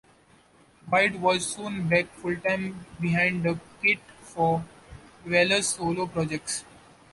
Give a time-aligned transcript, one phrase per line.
[0.89, 4.65] White was soon back full-time behind the kit for
[5.23, 6.63] Weller's solo projects.